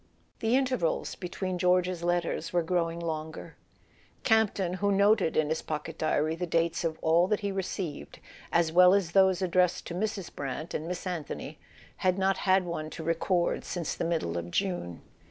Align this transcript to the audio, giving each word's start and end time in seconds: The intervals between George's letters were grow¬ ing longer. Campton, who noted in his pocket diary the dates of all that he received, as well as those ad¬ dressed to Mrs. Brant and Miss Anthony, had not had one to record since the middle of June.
The 0.39 0.55
intervals 0.55 1.13
between 1.13 1.59
George's 1.59 2.01
letters 2.01 2.51
were 2.51 2.63
grow¬ 2.63 2.91
ing 2.91 2.99
longer. 2.99 3.55
Campton, 4.23 4.73
who 4.81 4.91
noted 4.91 5.37
in 5.37 5.49
his 5.49 5.61
pocket 5.61 5.99
diary 5.99 6.33
the 6.33 6.47
dates 6.47 6.83
of 6.83 6.97
all 7.03 7.27
that 7.27 7.41
he 7.41 7.51
received, 7.51 8.17
as 8.51 8.71
well 8.71 8.95
as 8.95 9.11
those 9.11 9.41
ad¬ 9.41 9.51
dressed 9.51 9.85
to 9.85 9.93
Mrs. 9.93 10.33
Brant 10.33 10.73
and 10.73 10.87
Miss 10.87 11.05
Anthony, 11.05 11.59
had 11.97 12.17
not 12.17 12.37
had 12.37 12.65
one 12.65 12.89
to 12.89 13.03
record 13.03 13.63
since 13.63 13.93
the 13.93 14.03
middle 14.03 14.39
of 14.39 14.49
June. 14.49 15.03